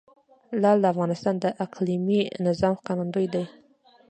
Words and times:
لعل 0.61 0.77
د 0.81 0.85
افغانستان 0.93 1.35
د 1.39 1.45
اقلیمي 1.65 2.21
نظام 2.45 2.73
ښکارندوی 2.79 3.27
ده. 3.33 3.43